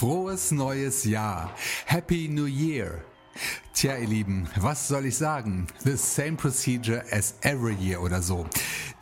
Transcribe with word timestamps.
Frohes 0.00 0.50
neues 0.50 1.04
Jahr. 1.04 1.50
Happy 1.84 2.26
New 2.26 2.46
Year. 2.46 3.04
Tja, 3.74 3.98
ihr 3.98 4.08
Lieben, 4.08 4.48
was 4.56 4.88
soll 4.88 5.04
ich 5.04 5.18
sagen? 5.18 5.66
The 5.84 5.98
same 5.98 6.38
procedure 6.38 7.04
as 7.10 7.34
every 7.42 7.74
year 7.74 8.00
oder 8.00 8.22
so. 8.22 8.46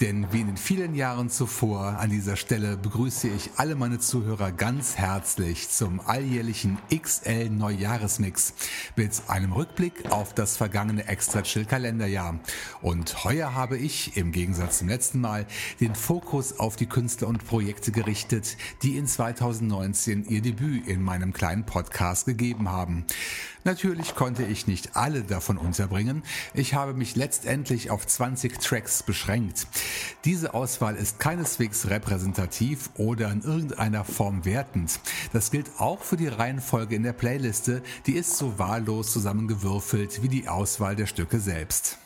Denn 0.01 0.33
wie 0.33 0.43
in 0.43 0.47
den 0.47 0.57
vielen 0.57 0.95
Jahren 0.95 1.29
zuvor 1.29 1.99
an 1.99 2.11
dieser 2.11 2.37
Stelle 2.37 2.77
begrüße 2.77 3.27
ich 3.27 3.51
alle 3.57 3.75
meine 3.75 3.99
Zuhörer 3.99 4.53
ganz 4.53 4.97
herzlich 4.97 5.71
zum 5.71 5.99
alljährlichen 5.99 6.79
XL 6.95 7.51
Neujahresmix 7.51 8.55
mit 8.95 9.11
einem 9.27 9.51
Rückblick 9.51 10.13
auf 10.13 10.35
das 10.35 10.57
vergangene 10.57 11.09
Extra 11.09 11.43
Chill 11.43 11.65
Kalenderjahr. 11.65 12.39
Und 12.81 13.25
heuer 13.25 13.55
habe 13.55 13.77
ich, 13.77 14.17
im 14.17 14.31
Gegensatz 14.31 14.79
zum 14.79 14.89
letzten 14.89 15.21
Mal, 15.21 15.47
den 15.81 15.97
Fokus 15.97 16.61
auf 16.61 16.77
die 16.77 16.87
Künstler 16.87 17.27
und 17.27 17.45
Projekte 17.45 17.91
gerichtet, 17.91 18.57
die 18.85 18.99
in 18.99 19.09
2019 19.09 20.27
ihr 20.29 20.43
Debüt 20.43 20.87
in 20.87 21.03
meinem 21.03 21.33
kleinen 21.33 21.67
Podcast 21.67 22.27
gegeben 22.27 22.71
haben. 22.71 23.05
Natürlich 23.65 24.15
konnte 24.15 24.45
ich 24.45 24.67
nicht 24.67 24.97
alle 24.97 25.23
davon 25.23 25.59
unterbringen. 25.59 26.23
Ich 26.55 26.75
habe 26.75 26.95
mich 26.95 27.17
letztendlich 27.17 27.91
auf 27.91 28.07
20 28.07 28.59
Tracks 28.61 29.03
beschränkt. 29.03 29.67
Diese 30.25 30.55
Auswahl 30.55 30.97
ist 30.97 31.19
keineswegs 31.19 31.89
repräsentativ 31.89 32.91
oder 32.97 33.31
in 33.31 33.43
irgendeiner 33.43 34.05
Form 34.05 34.45
wertend. 34.45 35.01
Das 35.33 35.51
gilt 35.51 35.71
auch 35.79 36.03
für 36.03 36.17
die 36.17 36.29
Reihenfolge 36.29 36.97
in 36.97 37.03
der 37.03 37.13
Playliste, 37.13 37.83
die 38.07 38.13
ist 38.13 38.37
so 38.37 38.59
wahllos 38.59 39.13
zusammengewürfelt 39.13 40.23
wie 40.23 40.29
die 40.29 40.49
Auswahl 40.49 40.97
der 40.97 41.07
Stücke 41.07 41.41
selbst. 41.41 41.99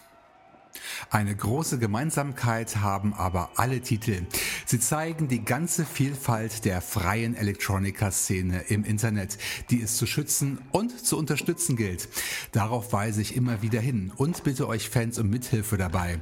Eine 1.11 1.35
große 1.35 1.79
Gemeinsamkeit 1.79 2.77
haben 2.77 3.15
aber 3.15 3.51
alle 3.57 3.81
Titel. 3.81 4.27
Sie 4.67 4.81
zeigen 4.81 5.29
die 5.29 5.45
ganze 5.45 5.85
Vielfalt 5.85 6.65
der 6.65 6.81
freien 6.81 7.35
Elektronika-Szene 7.35 8.63
im 8.69 8.85
Internet, 8.85 9.39
die 9.71 9.83
es 9.83 9.97
zu 9.97 10.07
schützen 10.07 10.59
und 10.71 11.05
zu 11.05 11.19
unterstützen 11.19 11.77
gilt. 11.77 12.09
Darauf 12.53 12.93
weise 12.93 13.21
ich 13.21 13.37
immer 13.37 13.63
wieder 13.63 13.81
hin 13.81 14.13
und 14.17 14.45
bitte 14.45 14.69
euch 14.69 14.89
Fans 14.89 15.19
um 15.19 15.29
Mithilfe 15.29 15.77
dabei. 15.77 16.21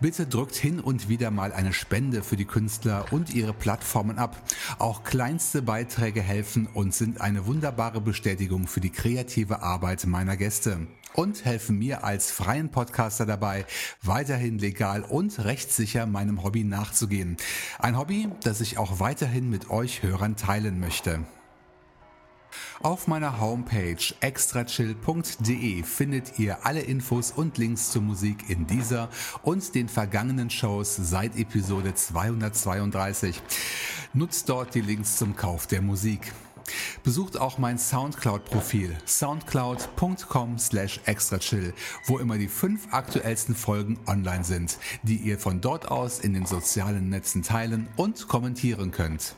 Bitte 0.00 0.26
drückt 0.26 0.56
hin 0.56 0.80
und 0.80 1.08
wieder 1.08 1.30
mal 1.30 1.52
eine 1.52 1.72
Spende 1.72 2.22
für 2.22 2.36
die 2.36 2.44
Künstler 2.44 3.06
und 3.12 3.34
ihre 3.34 3.52
Plattformen 3.52 4.18
ab. 4.18 4.42
Auch 4.78 5.04
kleinste 5.04 5.62
Beiträge 5.62 6.22
helfen 6.22 6.68
und 6.72 6.94
sind 6.94 7.20
eine 7.20 7.46
wunderbare 7.46 8.00
Bestätigung 8.00 8.66
für 8.66 8.80
die 8.80 8.90
kreative 8.90 9.62
Arbeit 9.62 10.06
meiner 10.06 10.36
Gäste 10.36 10.86
und 11.14 11.44
helfen 11.44 11.78
mir 11.78 12.04
als 12.04 12.30
freien 12.30 12.70
Podcaster 12.70 13.26
dabei, 13.26 13.66
weiterhin 14.02 14.58
legal 14.58 15.02
und 15.02 15.44
rechtssicher 15.44 16.06
meinem 16.06 16.42
Hobby 16.42 16.64
nachzugehen. 16.64 17.36
Ein 17.78 17.98
Hobby, 17.98 18.28
das 18.42 18.60
ich 18.60 18.78
auch 18.78 19.00
weiterhin 19.00 19.50
mit 19.50 19.70
euch 19.70 20.02
Hörern 20.02 20.36
teilen 20.36 20.80
möchte. 20.80 21.20
Auf 22.82 23.06
meiner 23.06 23.40
Homepage 23.40 23.96
extrachill.de 24.20 25.82
findet 25.84 26.38
ihr 26.38 26.66
alle 26.66 26.80
Infos 26.80 27.30
und 27.30 27.56
Links 27.56 27.92
zur 27.92 28.02
Musik 28.02 28.50
in 28.50 28.66
dieser 28.66 29.08
und 29.42 29.74
den 29.74 29.88
vergangenen 29.88 30.50
Shows 30.50 30.96
seit 30.96 31.36
Episode 31.36 31.94
232. 31.94 33.40
Nutzt 34.14 34.48
dort 34.48 34.74
die 34.74 34.80
Links 34.80 35.16
zum 35.16 35.36
Kauf 35.36 35.66
der 35.66 35.80
Musik. 35.80 36.32
Besucht 37.04 37.38
auch 37.38 37.58
mein 37.58 37.78
Soundcloud-Profil 37.78 38.96
soundcloud.com 39.06 40.58
slash 40.58 41.00
extrachill, 41.06 41.74
wo 42.06 42.18
immer 42.18 42.38
die 42.38 42.48
fünf 42.48 42.92
aktuellsten 42.92 43.54
Folgen 43.54 43.98
online 44.06 44.44
sind, 44.44 44.78
die 45.02 45.16
ihr 45.16 45.38
von 45.38 45.60
dort 45.60 45.90
aus 45.90 46.20
in 46.20 46.34
den 46.34 46.46
sozialen 46.46 47.08
Netzen 47.08 47.42
teilen 47.42 47.88
und 47.96 48.28
kommentieren 48.28 48.90
könnt. 48.90 49.36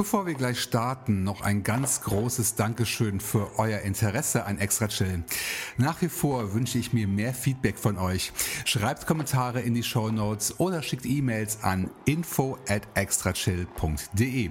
Bevor 0.00 0.26
wir 0.26 0.32
gleich 0.32 0.58
starten, 0.58 1.24
noch 1.24 1.42
ein 1.42 1.62
ganz 1.62 2.00
großes 2.00 2.54
Dankeschön 2.54 3.20
für 3.20 3.58
euer 3.58 3.80
Interesse 3.80 4.46
an 4.46 4.56
Extra 4.56 4.88
Chill. 4.88 5.24
Nach 5.76 6.00
wie 6.00 6.08
vor 6.08 6.54
wünsche 6.54 6.78
ich 6.78 6.94
mir 6.94 7.06
mehr 7.06 7.34
Feedback 7.34 7.78
von 7.78 7.98
euch. 7.98 8.32
Schreibt 8.64 9.06
Kommentare 9.06 9.60
in 9.60 9.74
die 9.74 9.82
Show 9.82 10.10
Notes 10.10 10.58
oder 10.58 10.82
schickt 10.82 11.04
E-Mails 11.04 11.62
an 11.62 11.90
info 12.06 12.56
at 12.66 12.88
extrachill.de. 12.94 14.50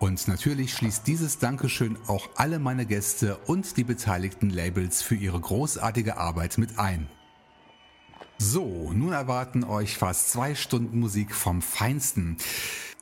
Und 0.00 0.28
natürlich 0.28 0.72
schließt 0.72 1.06
dieses 1.06 1.38
Dankeschön 1.38 1.98
auch 2.06 2.30
alle 2.36 2.58
meine 2.58 2.86
Gäste 2.86 3.36
und 3.46 3.76
die 3.76 3.84
beteiligten 3.84 4.48
Labels 4.48 5.02
für 5.02 5.14
ihre 5.14 5.38
großartige 5.38 6.16
Arbeit 6.16 6.56
mit 6.56 6.78
ein. 6.78 7.06
So, 8.42 8.90
nun 8.94 9.12
erwarten 9.12 9.64
euch 9.64 9.98
fast 9.98 10.30
zwei 10.30 10.54
Stunden 10.54 10.98
Musik 10.98 11.34
vom 11.34 11.60
Feinsten. 11.60 12.38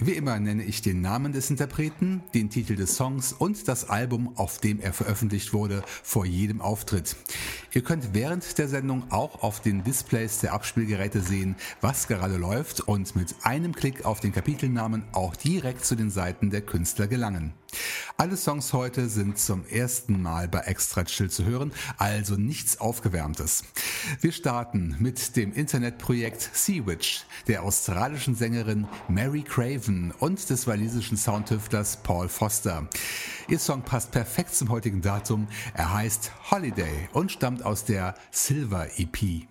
Wie 0.01 0.15
immer 0.15 0.41
nenne 0.41 0.65
ich 0.65 0.83
den 0.83 1.01
Namen 1.01 1.33
des 1.33 1.49
Interpreten, 1.49 2.25
den 2.35 2.51
Titel 2.51 2.75
des 2.75 2.97
Songs 2.97 3.33
und 3.33 3.69
das 3.69 3.89
Album, 3.89 4.33
auf 4.35 4.59
dem 4.59 4.81
er 4.81 4.93
veröffentlicht 4.93 5.53
wurde, 5.53 5.85
vor 6.03 6.27
jedem 6.27 6.61
Auftritt. 6.61 7.15
Ihr 7.73 7.83
könnt 7.83 8.15
während 8.15 8.59
der 8.59 8.67
Sendung 8.67 9.13
auch 9.13 9.41
auf 9.45 9.61
den 9.61 9.85
Displays 9.85 10.41
der 10.41 10.55
Abspielgeräte 10.55 11.21
sehen, 11.21 11.55
was 11.81 12.09
gerade 12.09 12.37
läuft 12.37 12.81
und 12.81 13.15
mit 13.15 13.37
einem 13.45 13.73
Klick 13.77 14.05
auf 14.05 14.19
den 14.19 14.33
Kapitelnamen 14.33 15.05
auch 15.13 15.37
direkt 15.37 15.85
zu 15.85 15.95
den 15.95 16.11
Seiten 16.11 16.51
der 16.51 16.63
Künstler 16.63 17.07
gelangen. 17.07 17.55
Alle 18.17 18.37
Songs 18.37 18.73
heute 18.73 19.09
sind 19.09 19.39
zum 19.39 19.65
ersten 19.67 20.21
Mal 20.21 20.49
bei 20.49 20.61
Extra 20.61 21.05
Chill 21.05 21.31
zu 21.31 21.45
hören, 21.45 21.73
also 21.99 22.35
nichts 22.35 22.81
Aufgewärmtes. 22.81 23.63
Wir 24.21 24.33
starten 24.33 24.97
mit 24.99 25.37
dem 25.37 25.53
Internetprojekt 25.53 26.51
Sea 26.53 26.87
Witch, 26.87 27.25
der 27.47 27.63
australischen 27.63 28.35
Sängerin 28.35 28.89
Mary 29.09 29.43
Craven 29.43 30.13
und 30.19 30.51
des 30.51 30.67
walisischen 30.67 31.17
Soundtüftlers 31.17 31.99
Paul 32.03 32.29
Foster. 32.29 32.89
Ihr 33.49 33.59
Song 33.59 33.83
passt 33.83 34.11
perfekt 34.11 34.55
zum 34.55 34.69
heutigen 34.69 35.01
Datum. 35.01 35.47
Er 35.75 35.95
heißt 35.95 36.33
Holiday 36.51 37.09
und 37.13 37.31
stammt 37.31 37.65
aus 37.65 37.85
der 37.85 38.15
Silver 38.31 38.89
EP. 38.99 39.47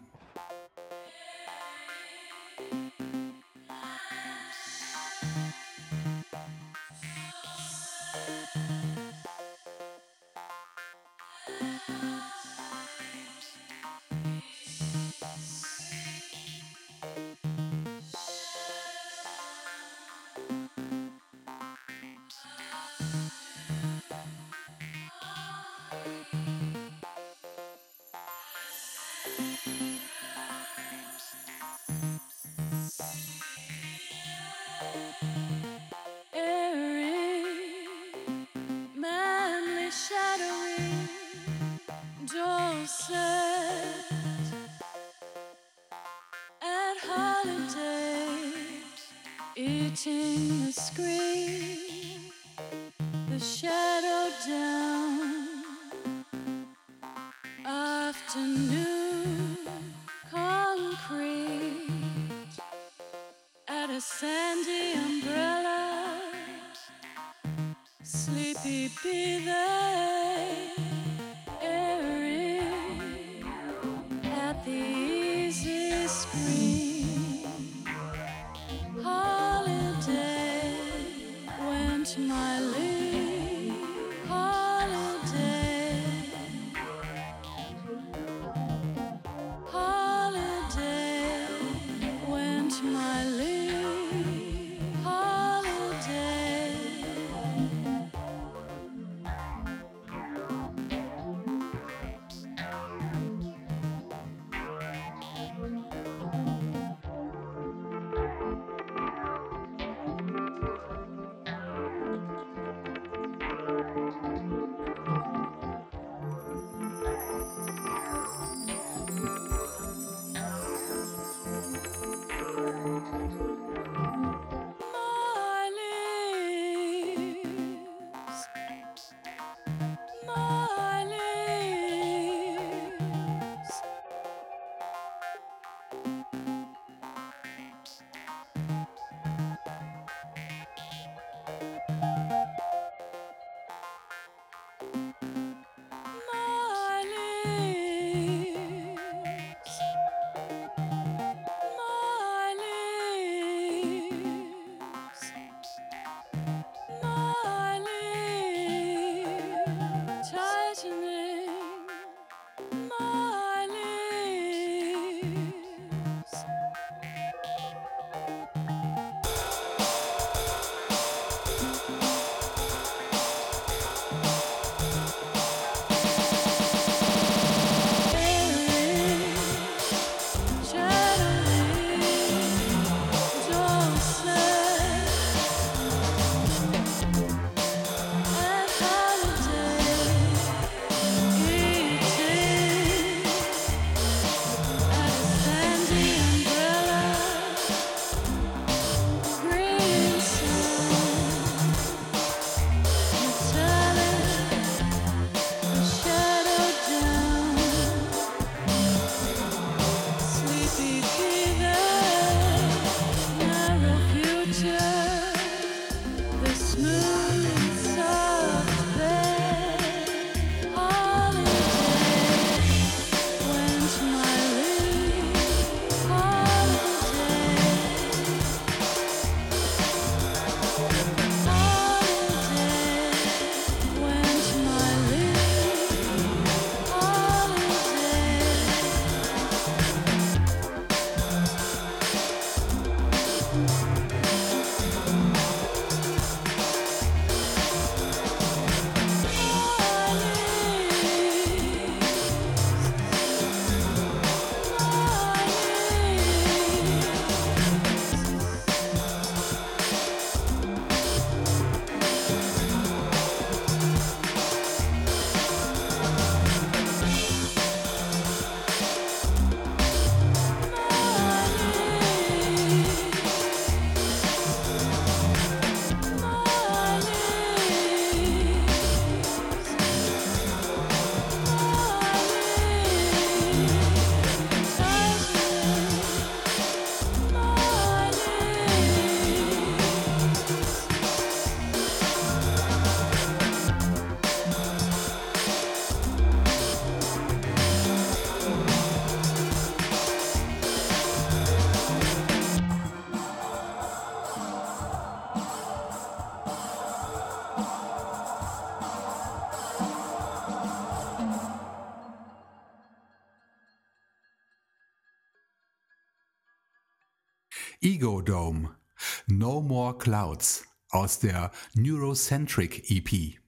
Clouds 320.08 320.64
aus 320.90 321.20
der 321.20 321.52
Neurocentric 321.74 322.90
EP. 322.90 323.42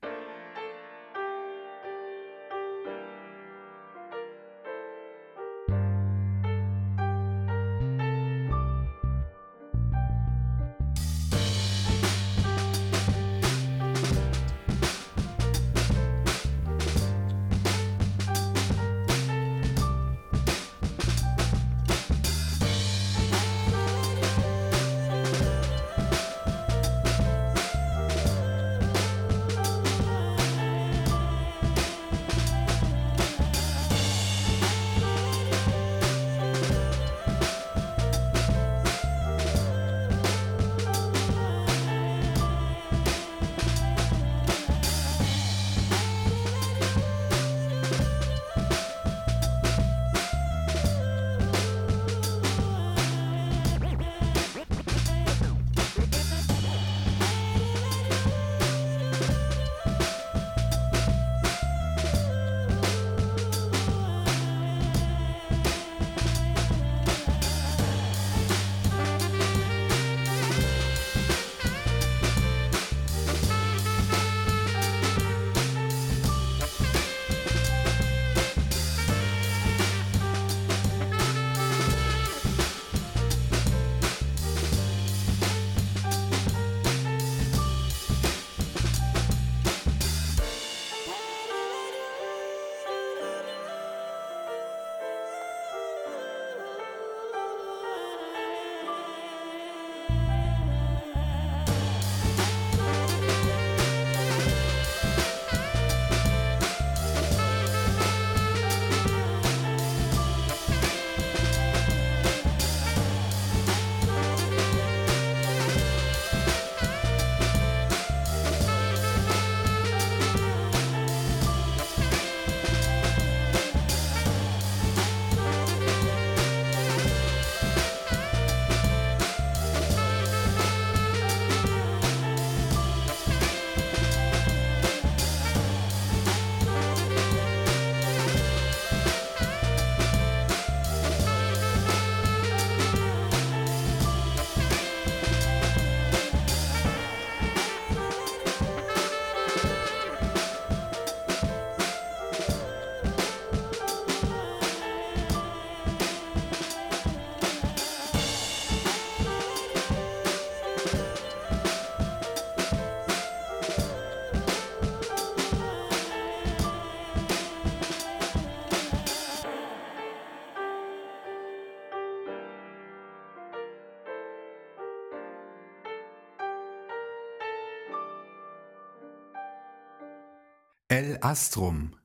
El 180.99 181.17
Astrum, 181.21 181.95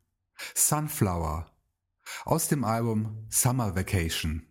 Sunflower 0.55 1.51
aus 2.27 2.47
dem 2.47 2.63
Album 2.63 3.27
Summer 3.29 3.75
Vacation. 3.75 4.47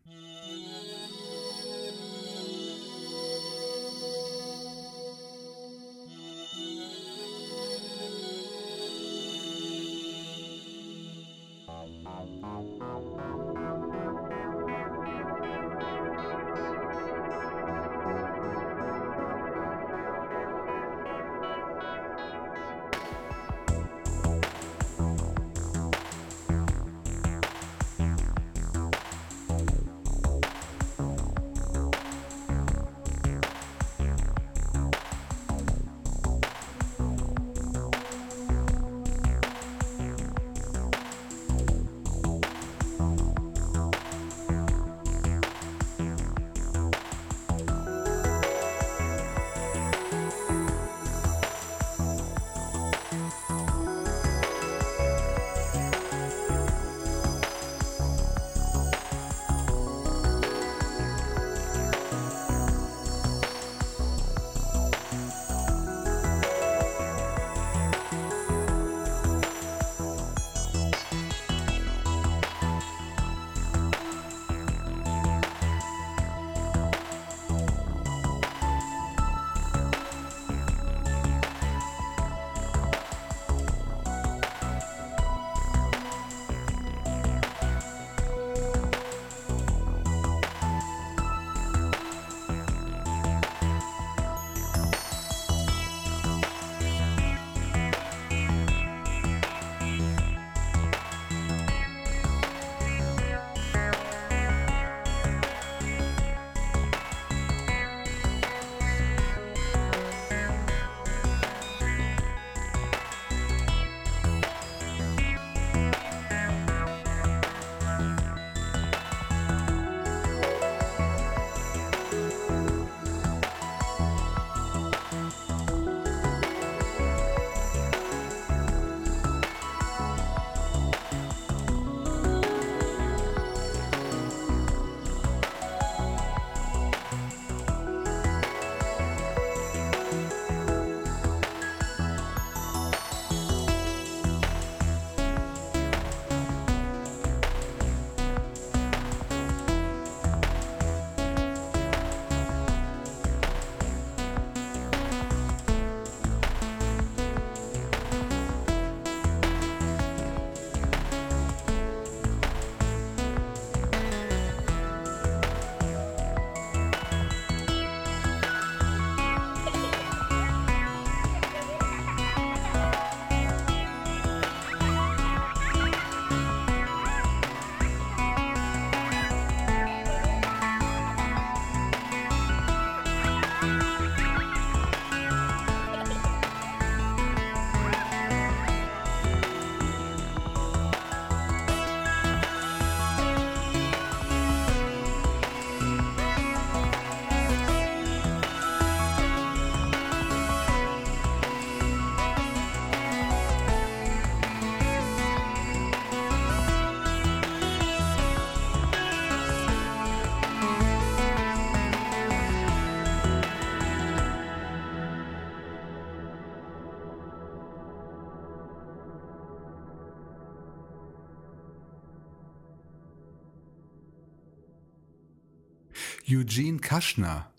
Eugene 226.36 226.80
Kushner, 226.80 227.52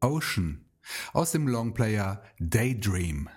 Ocean, 0.00 0.64
aus 1.12 1.30
dem 1.30 1.46
Longplayer 1.46 2.20
Daydream. 2.40 3.28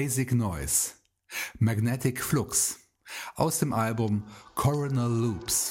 Basic 0.00 0.32
Noise, 0.32 0.94
Magnetic 1.58 2.24
Flux 2.24 2.78
aus 3.34 3.58
dem 3.58 3.74
Album 3.74 4.24
Coronal 4.54 5.10
Loops. 5.10 5.69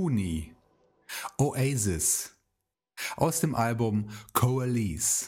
Kuni, 0.00 0.54
Oasis 1.36 2.32
aus 3.18 3.40
dem 3.40 3.54
Album 3.54 4.08
Coalesce. 4.32 5.19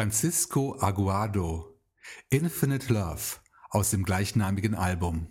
Francisco 0.00 0.78
Aguado, 0.80 1.78
Infinite 2.30 2.90
Love 2.90 3.20
aus 3.68 3.90
dem 3.90 4.02
gleichnamigen 4.02 4.74
Album. 4.74 5.26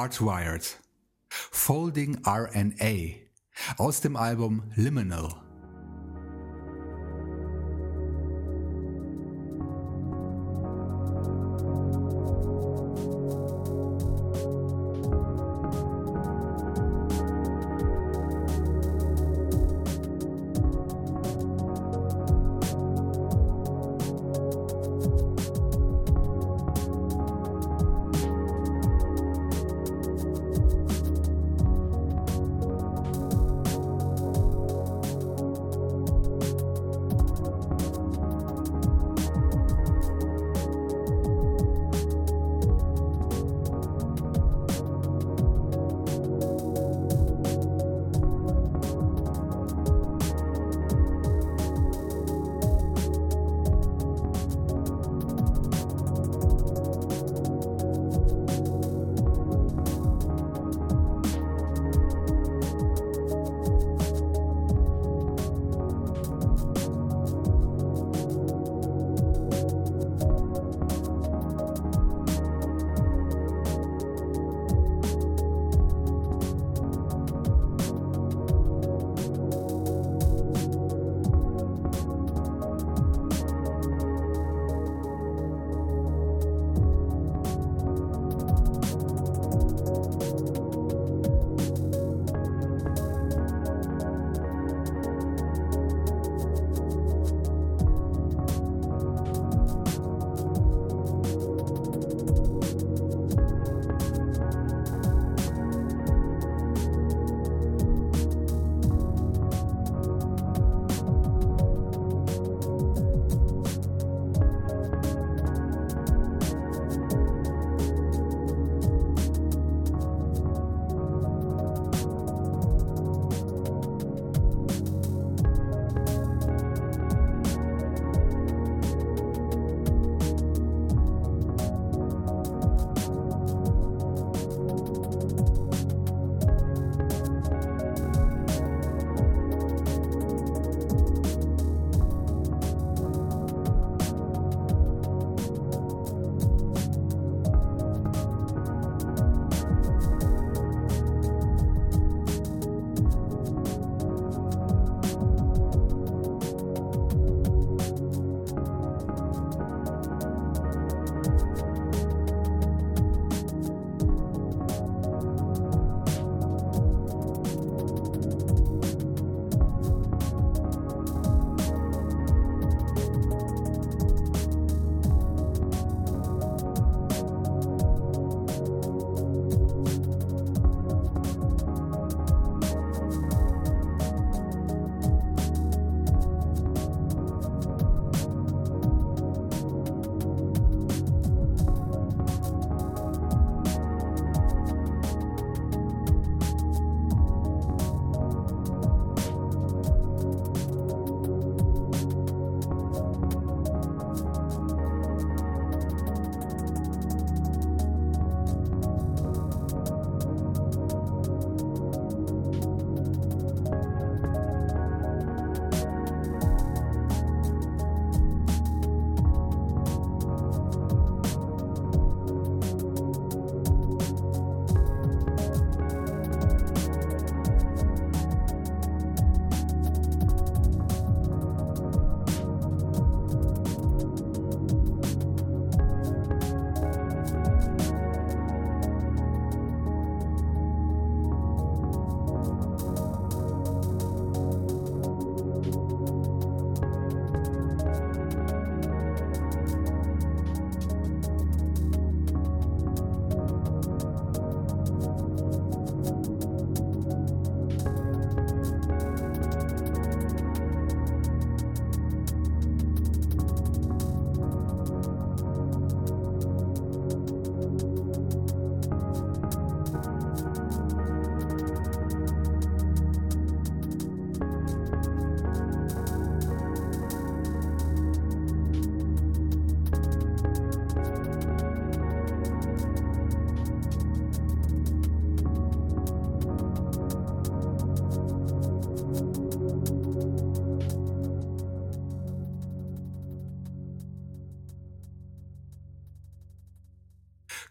Hardwired. 0.00 0.78
Folding 1.28 2.22
RNA 2.24 3.16
aus 3.76 4.00
dem 4.00 4.16
Album 4.16 4.62
Liminal. 4.74 5.49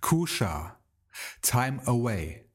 Kusha. 0.09 0.75
Time 1.43 1.81
Away 1.85 2.49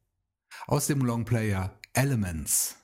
aus 0.67 0.89
dem 0.89 1.03
Longplayer 1.03 1.79
Elements. 1.93 2.75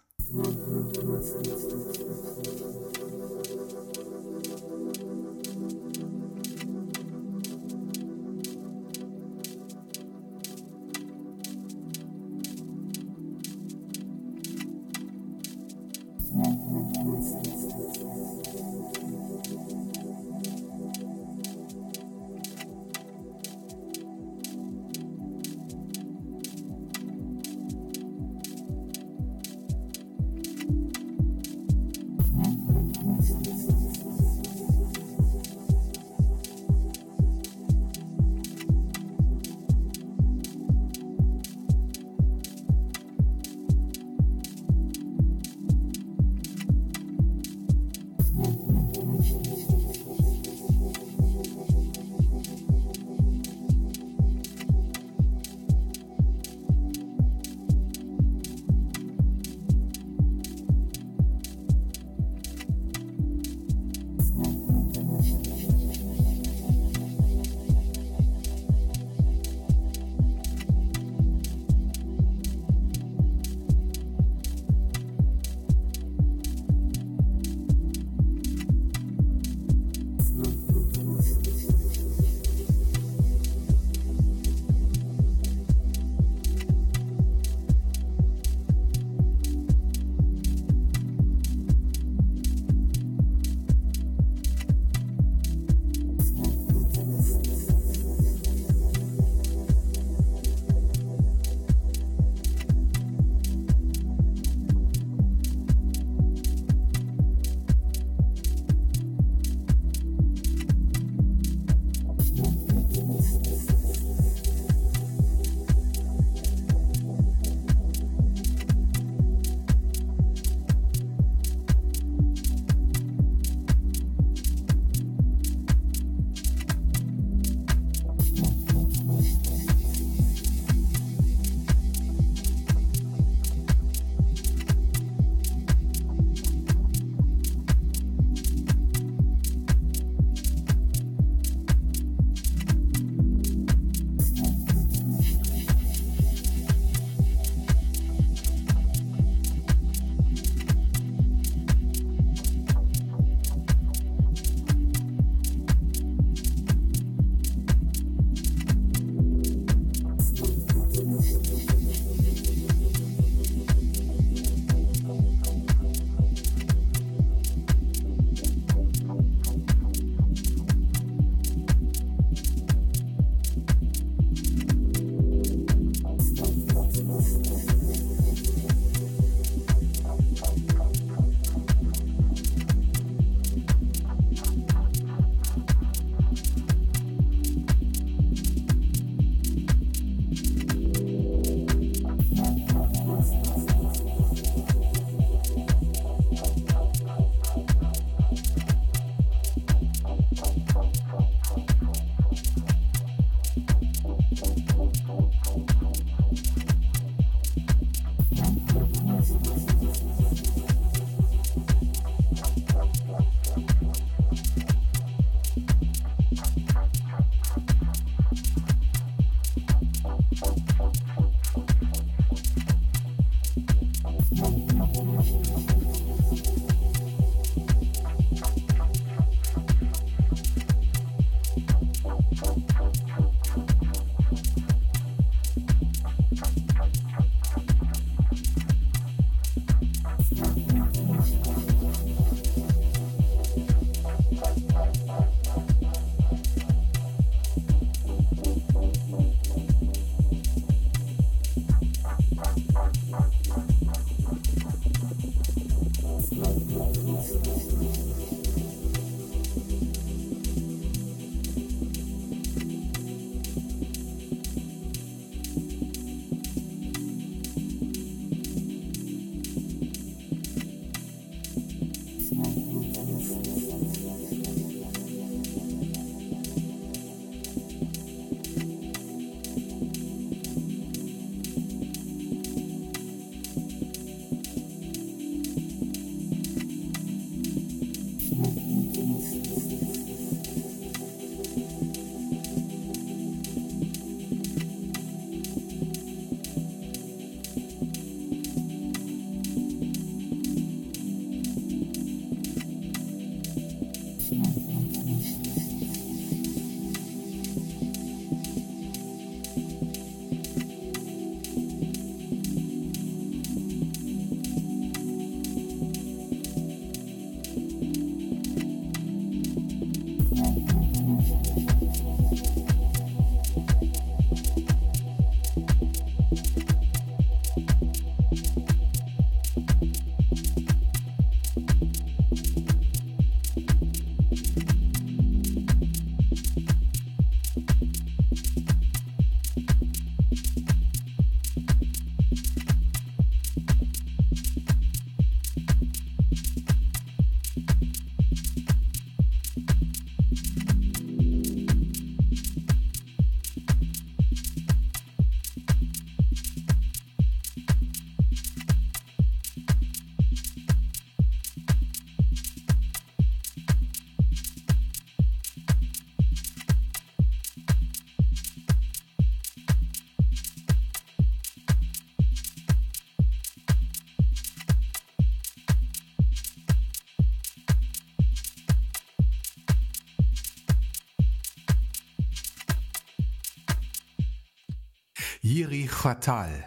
Yiri 385.61 385.87
Fatal, 385.87 386.65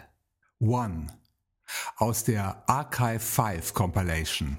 One, 0.60 1.08
aus 1.96 2.22
der 2.22 2.62
Archive 2.68 3.18
5 3.18 3.74
Compilation. 3.74 4.56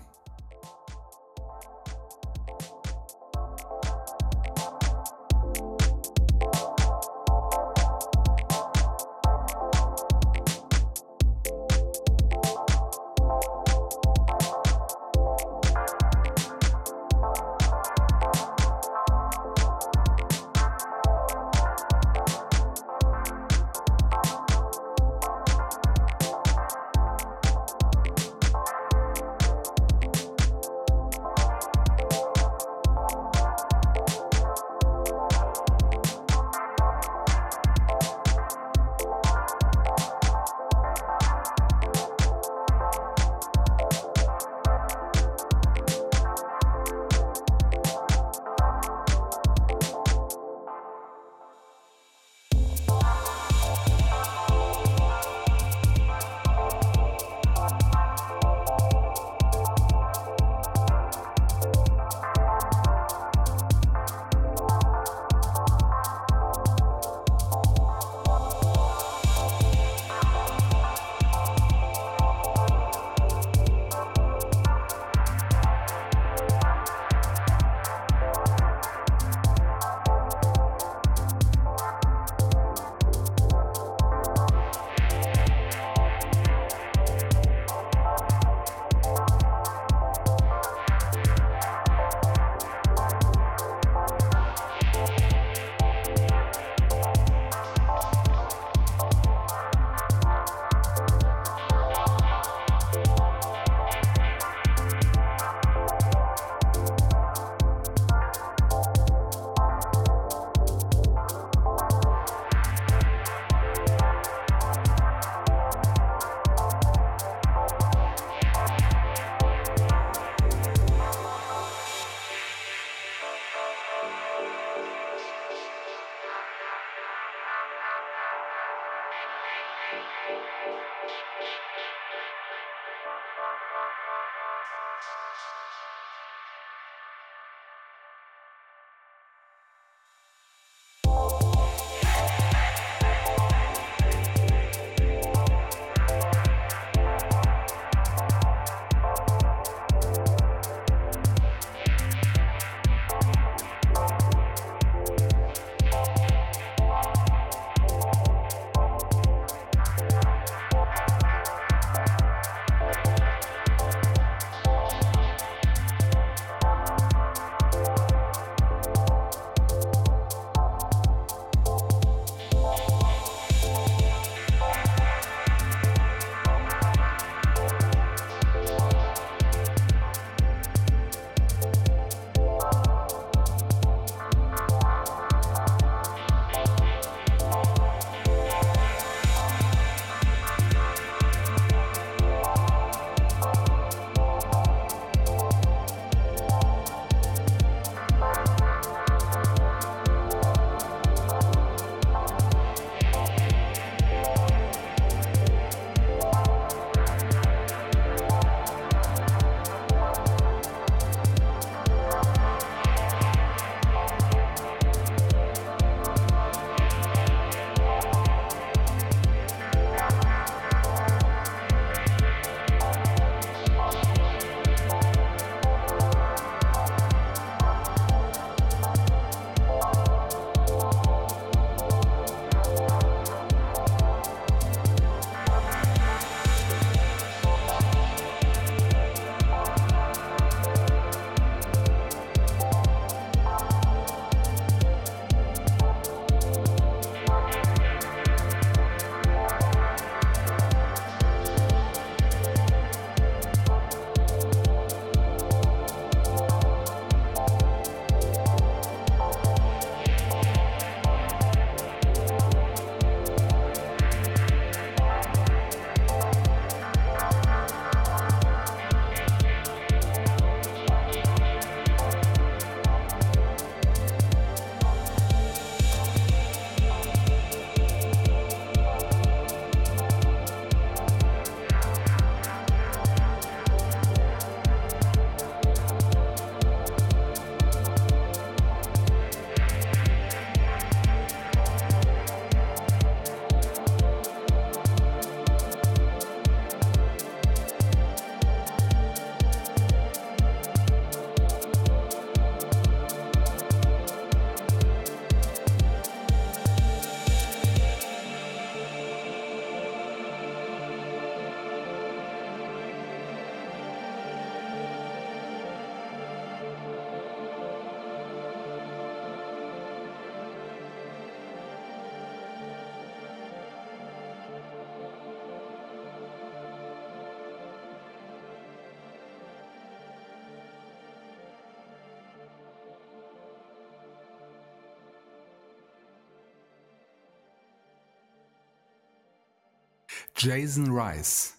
Jason 340.37 340.91
Rice, 340.91 341.53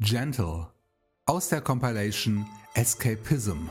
Gentle, 0.00 0.66
aus 1.26 1.50
der 1.50 1.60
Compilation 1.60 2.44
Escapism. 2.74 3.68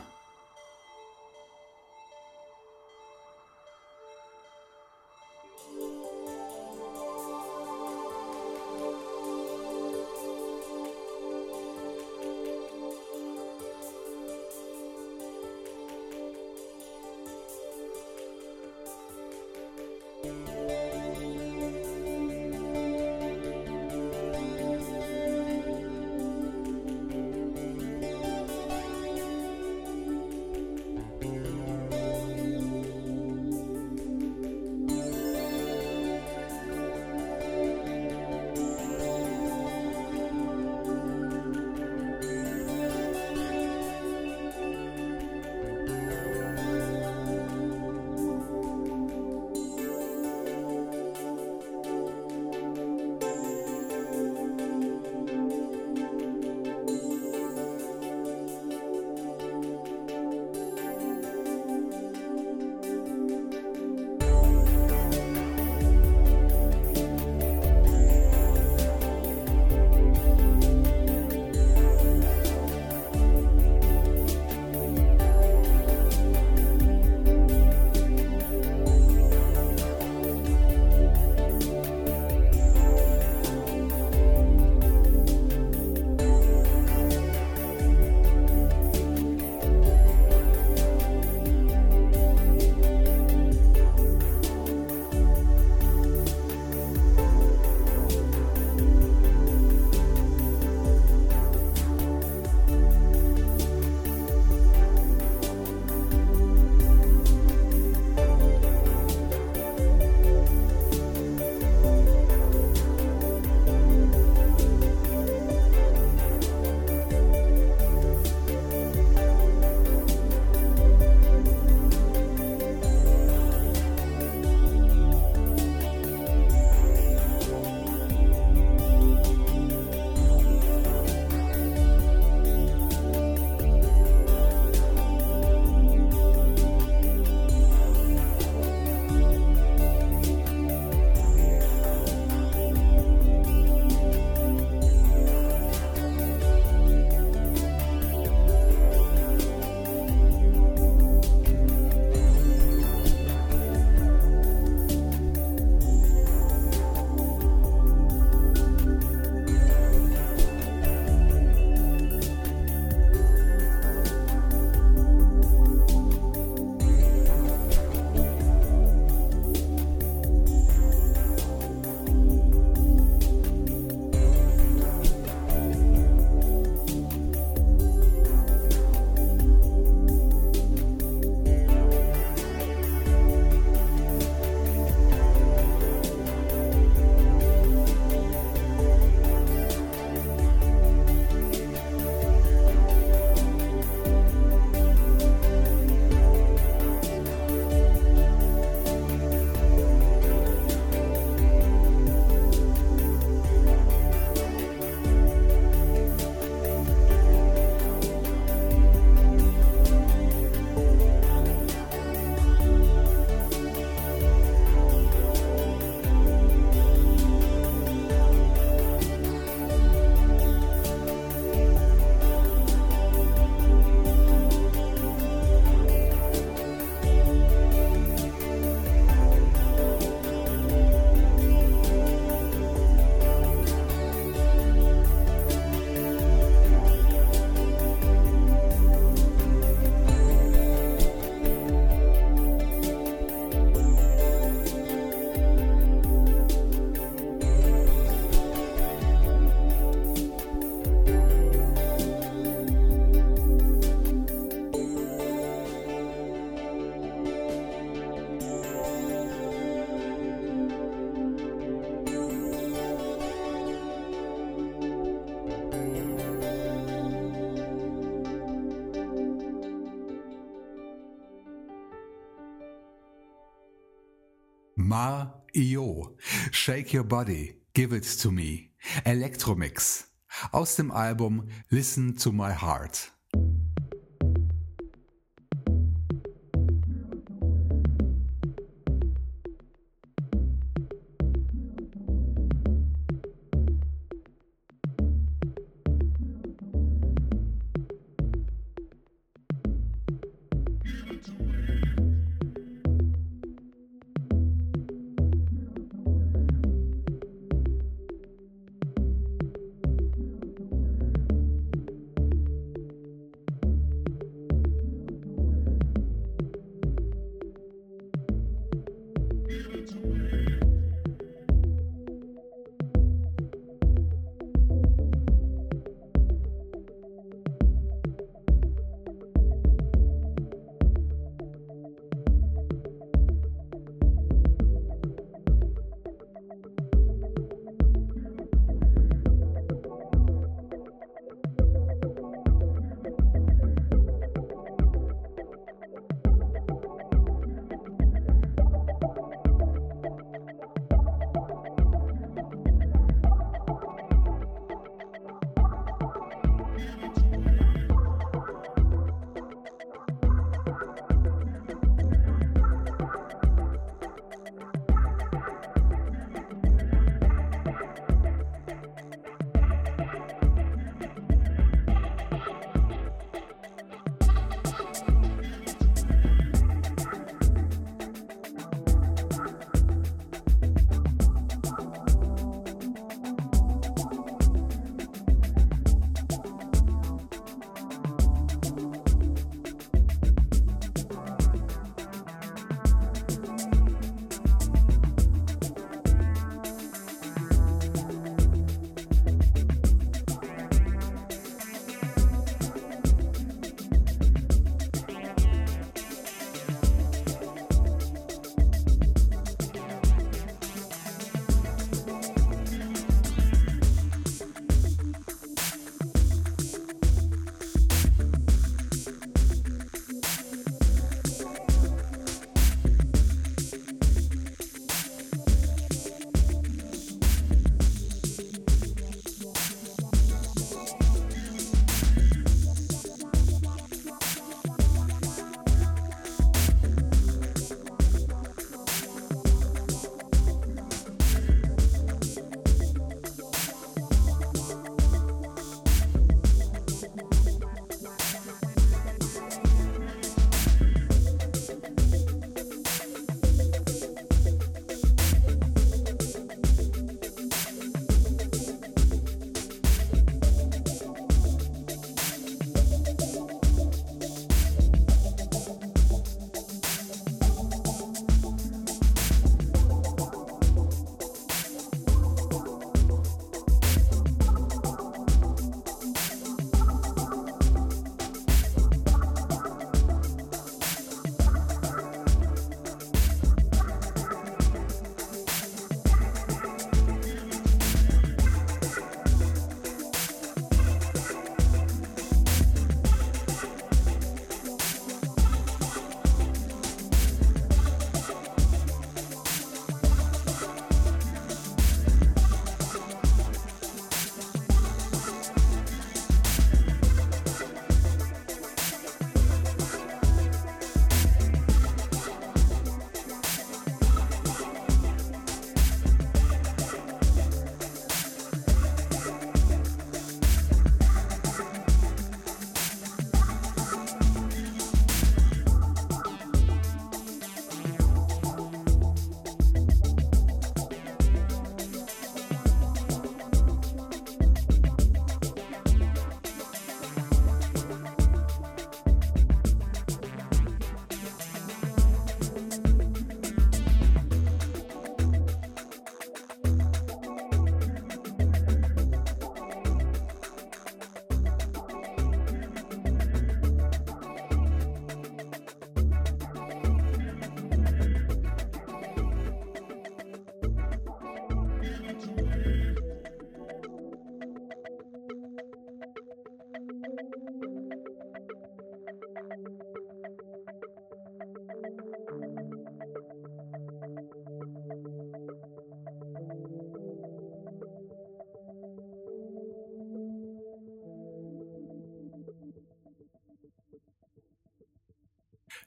Ma 274.98 275.32
Io, 275.54 276.16
Shake 276.50 276.92
Your 276.92 277.04
Body, 277.04 277.54
Give 277.72 277.92
It 277.92 278.20
To 278.20 278.32
Me, 278.32 278.72
Electromix, 279.04 280.10
aus 280.50 280.74
dem 280.74 280.90
Album 280.90 281.46
Listen 281.70 282.16
to 282.16 282.32
My 282.32 282.50
Heart. 282.50 283.12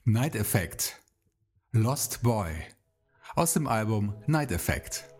Night 0.05 0.35
Effect. 0.35 0.99
Lost 1.73 2.23
Boy. 2.23 2.49
Aus 3.35 3.53
dem 3.53 3.67
Album 3.67 4.15
Night 4.25 4.51
Effect. 4.51 5.10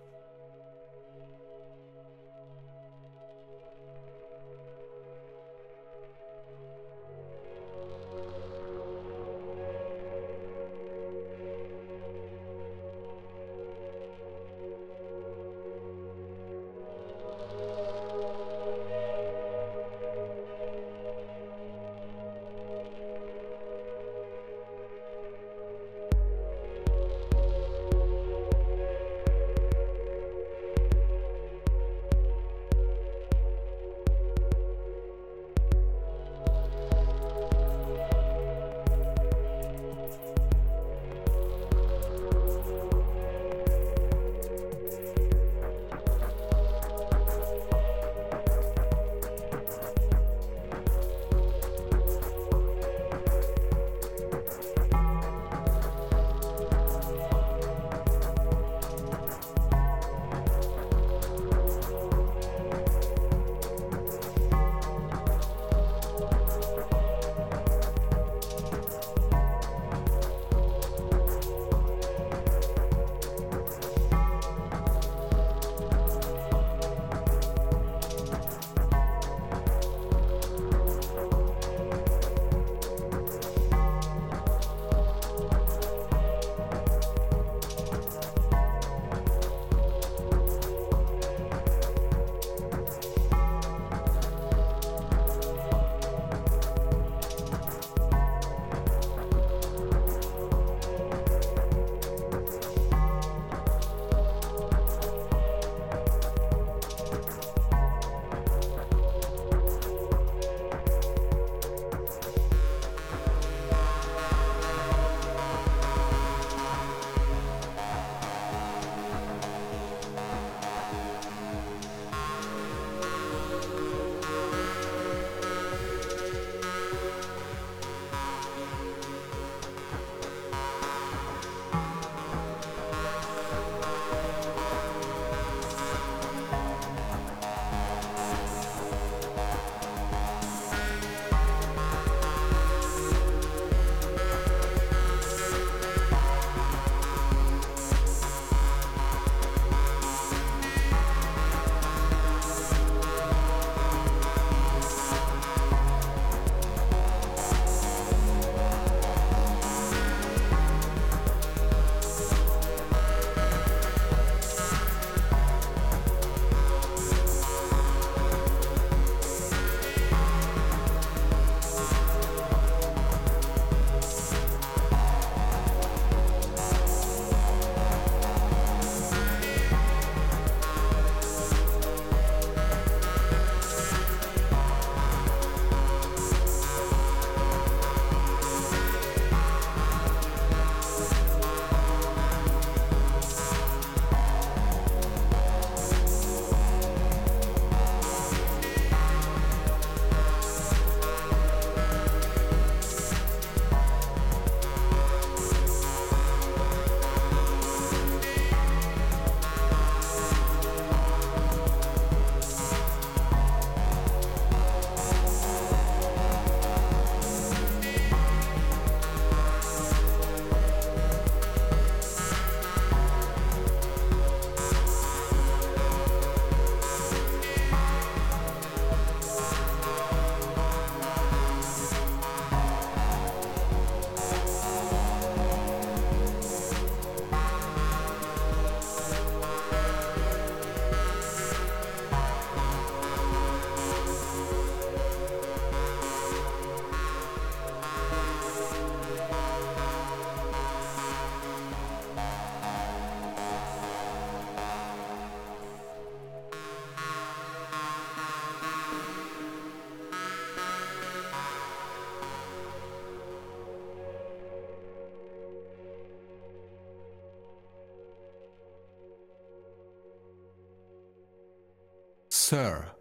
Sir. 272.52 272.98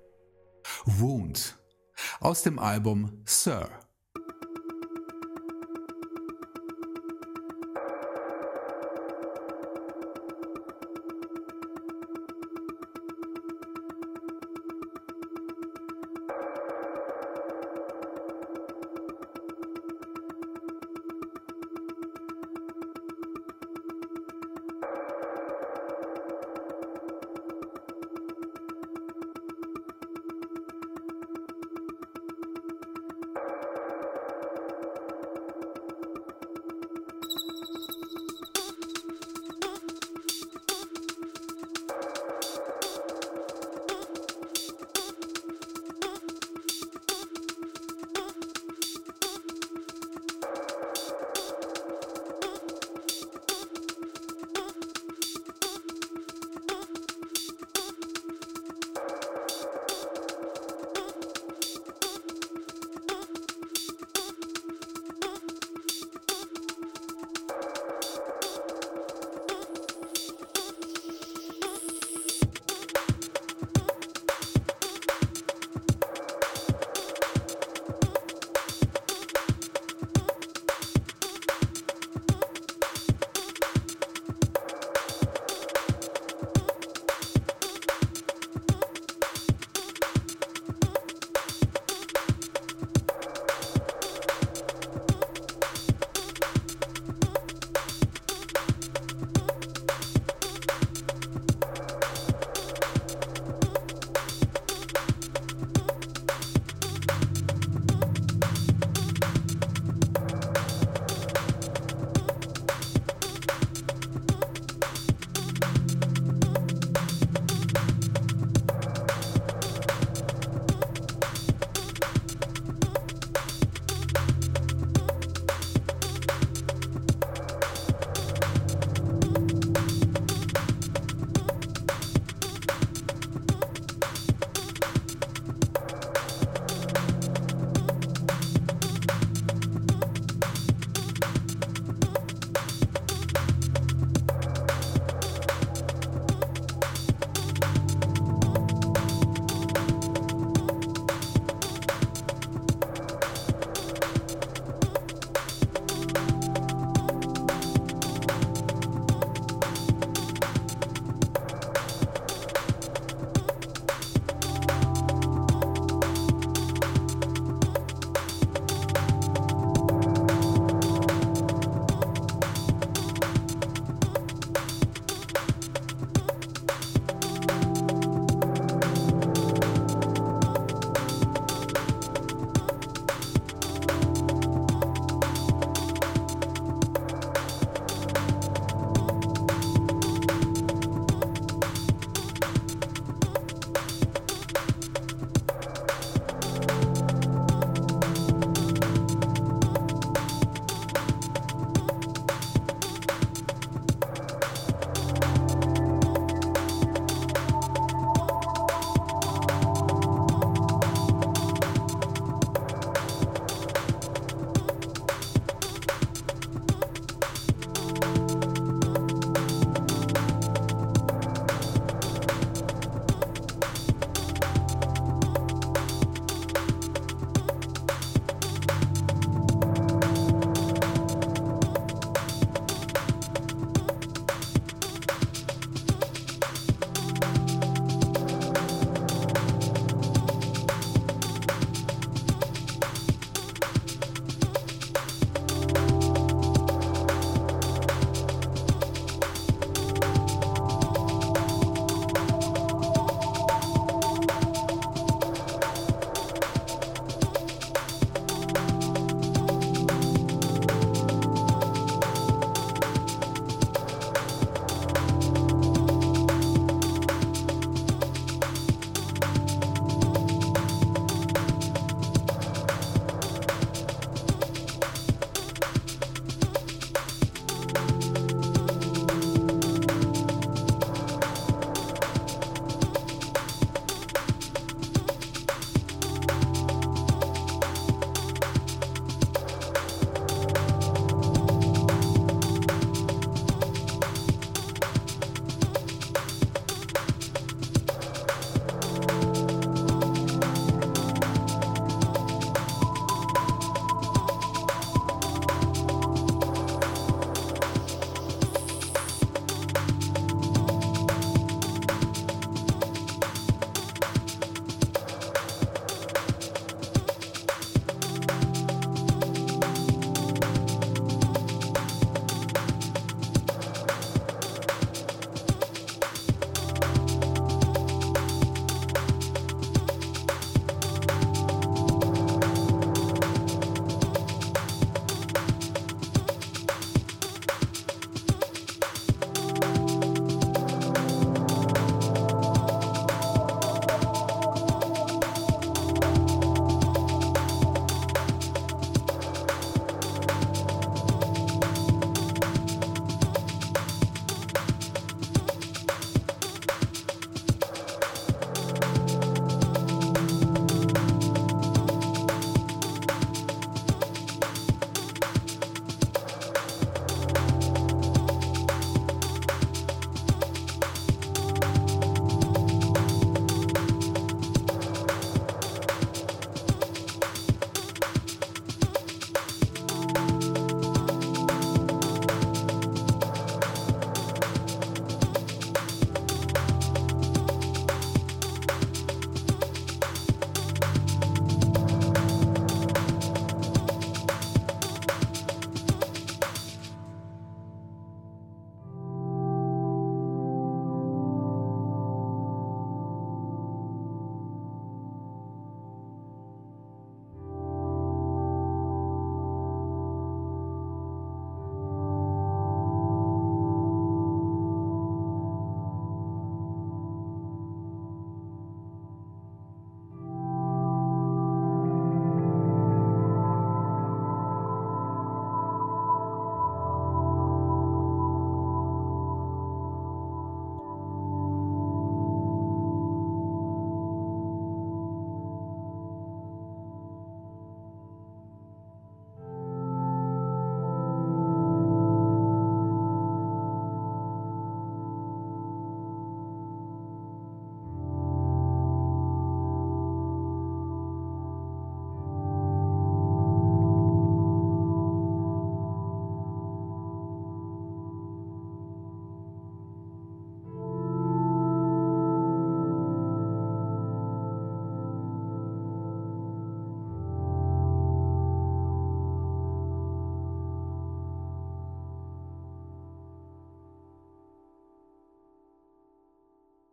Wound. 0.84 1.58
Aus 2.20 2.44
dem 2.44 2.60
Album 2.60 3.20
Sir. 3.26 3.68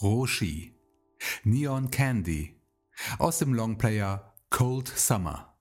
Roshi. 0.07 0.73
Neon 1.43 1.91
Candy. 1.91 2.55
Aus 3.19 3.39
dem 3.39 3.53
Longplayer 3.53 4.33
Cold 4.49 4.87
Summer. 4.87 5.56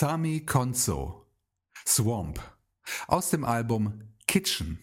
Sami 0.00 0.46
Konzo 0.46 1.26
Swamp 1.84 2.40
aus 3.08 3.30
dem 3.30 3.44
Album 3.44 4.14
Kitchen. 4.28 4.78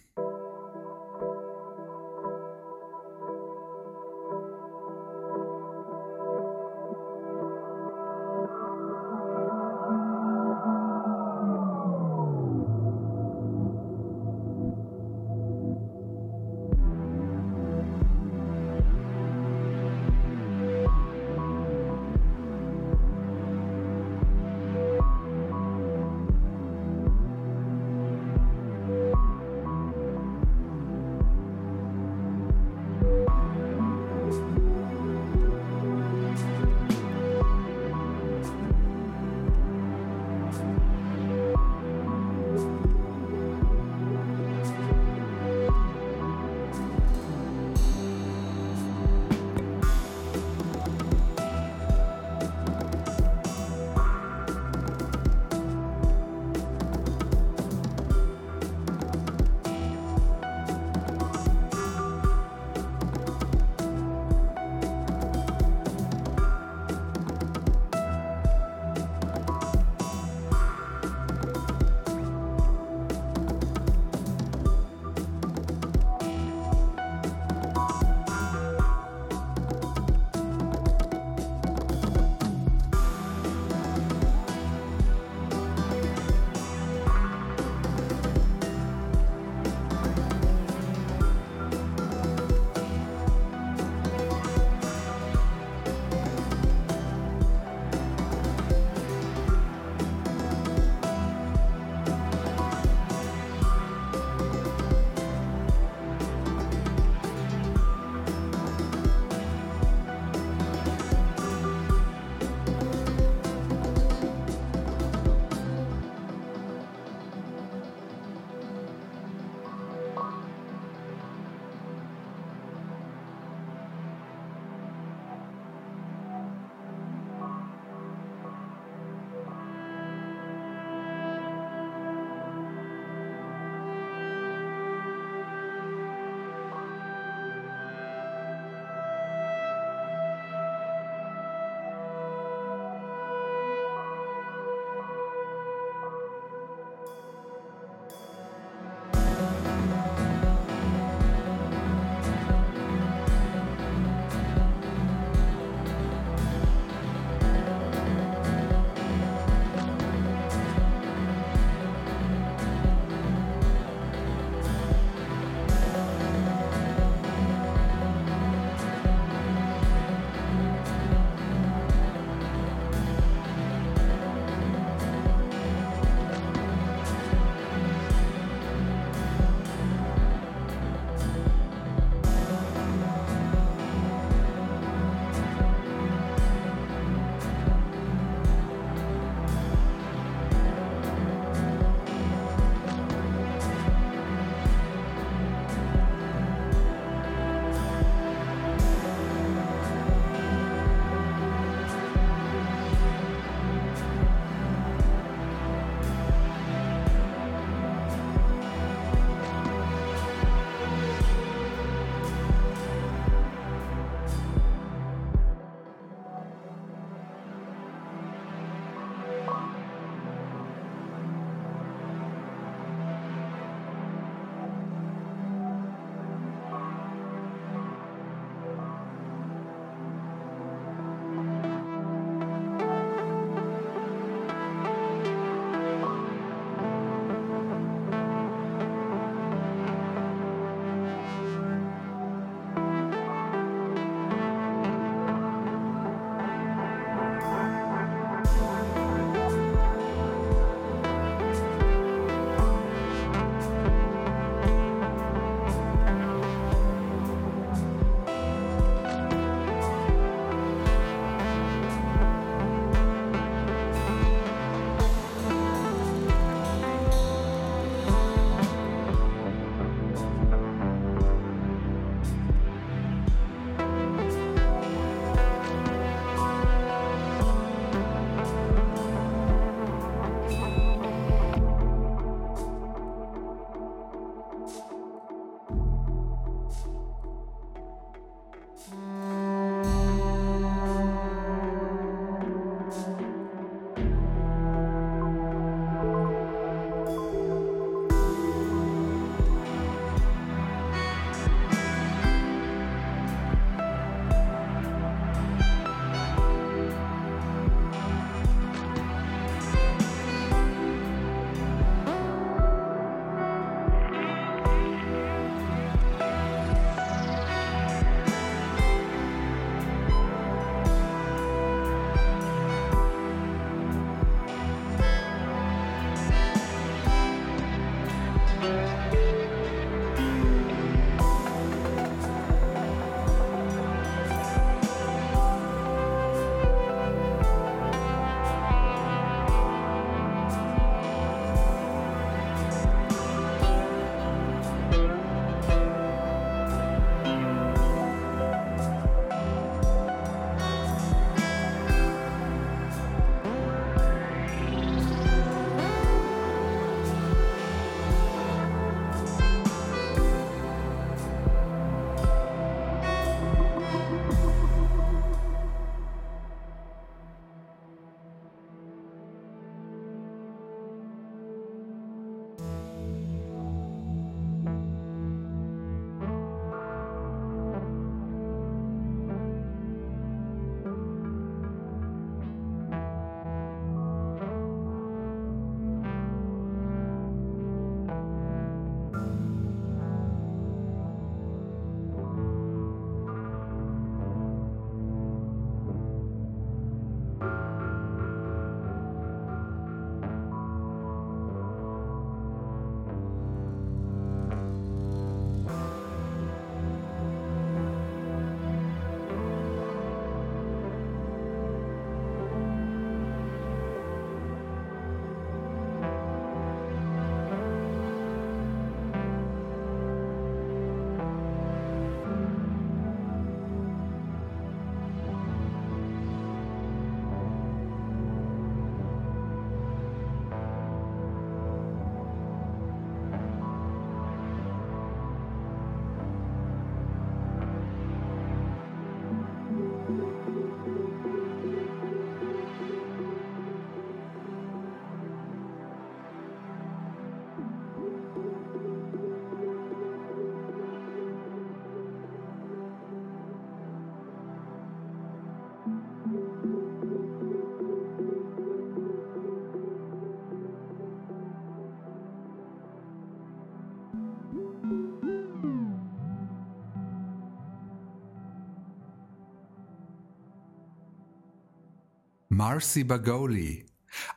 Marcy 472.67 473.03
Bagoli, 473.03 473.85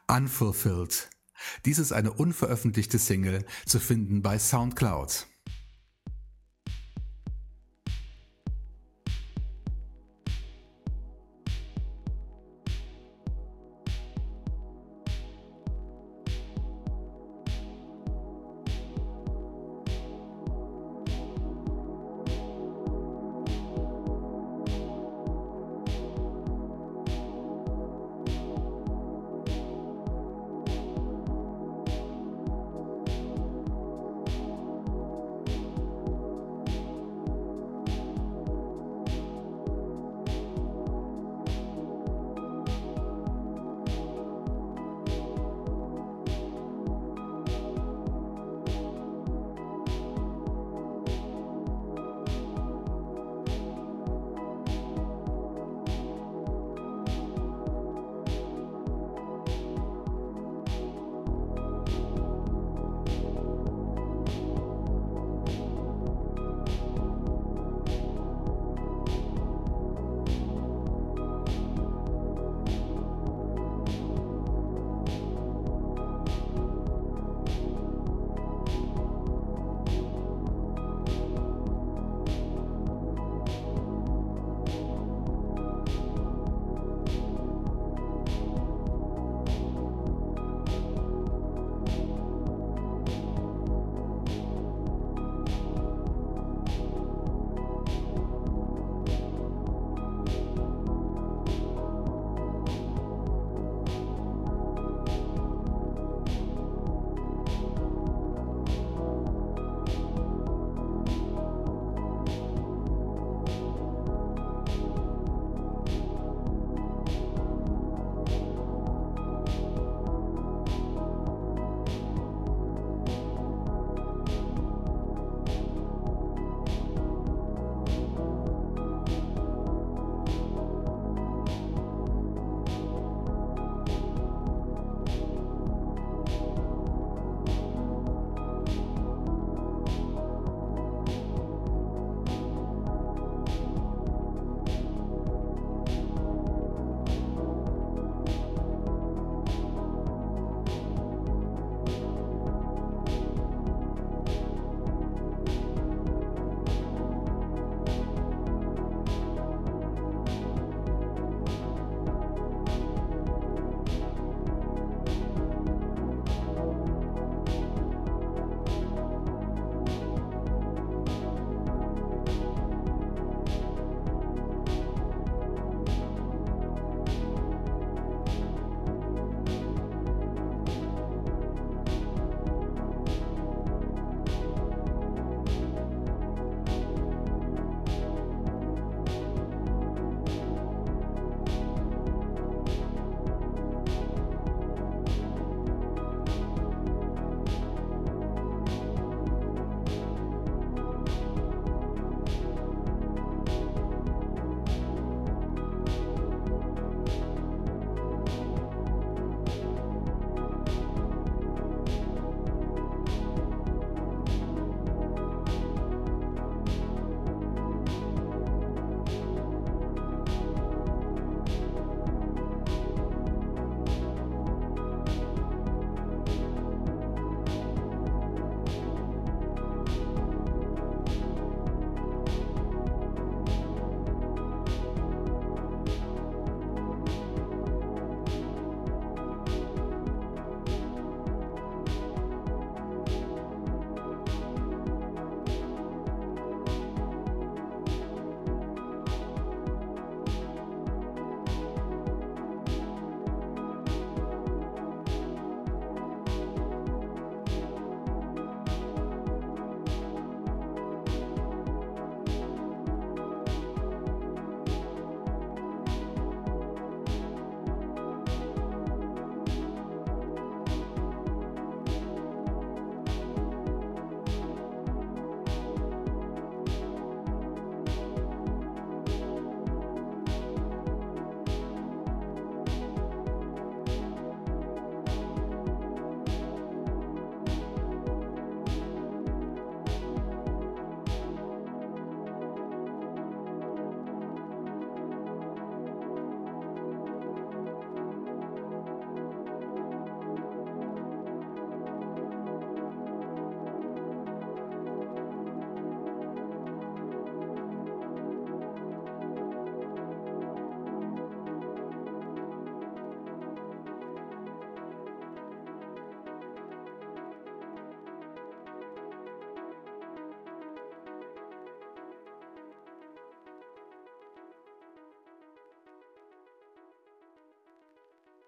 Unfulfilled. 0.06 1.08
Dies 1.64 1.78
ist 1.78 1.92
eine 1.92 2.12
unveröffentlichte 2.12 2.98
Single, 2.98 3.46
zu 3.64 3.80
finden 3.80 4.20
bei 4.20 4.38
SoundCloud. 4.38 5.26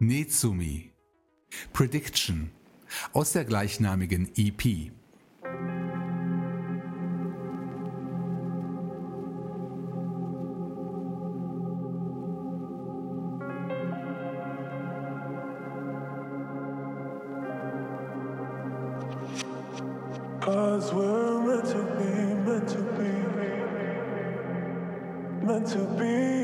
Nezumi 0.02 0.92
Prediction 1.74 2.50
aus 3.12 3.32
der 3.32 3.44
gleichnamigen 3.44 4.30
EP. 4.34 4.90
Meant 21.44 21.68
to 21.68 21.82
be, 21.84 22.10
meant 22.46 22.68
to 22.68 22.78
be, 22.96 23.10
meant 25.46 25.68
to 25.68 25.78
be. 25.98 26.39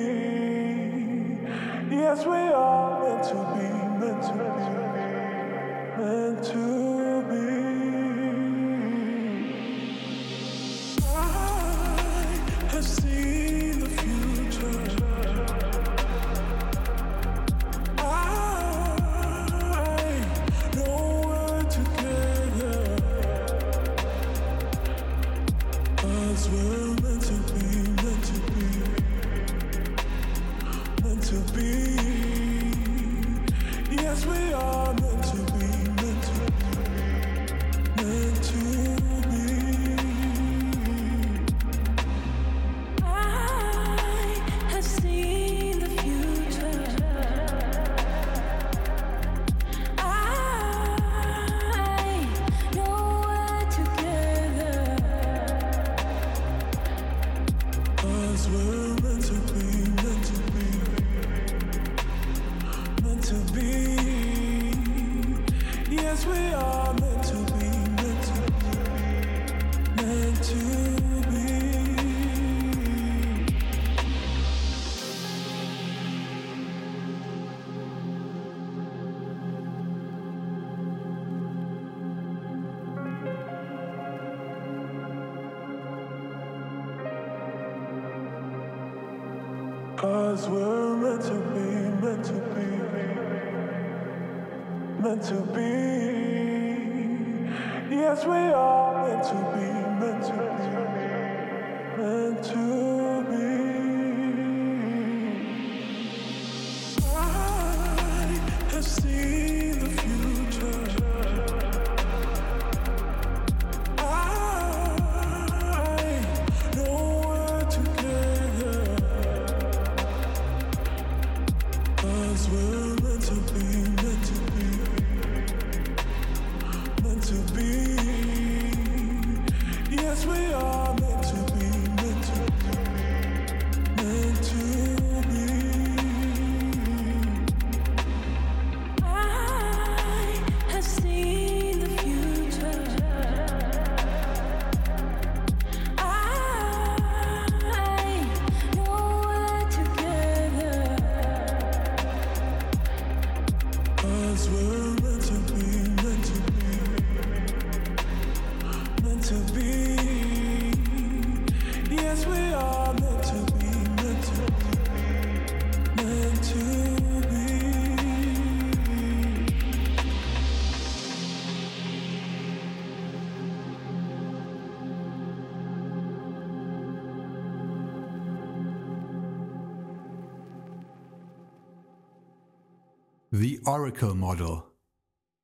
Oracle 183.66 184.14
Model 184.14 184.62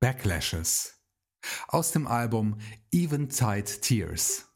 Backlashes 0.01 1.03
aus 1.67 1.91
dem 1.91 2.07
Album 2.07 2.61
Even 2.93 3.23
Eventide 3.25 3.81
Tears. 3.81 4.52